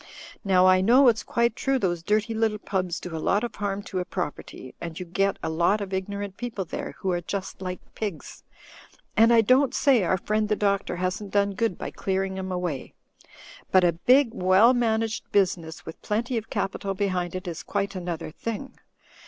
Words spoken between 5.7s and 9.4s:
of ignorant people there who are just like pigs; and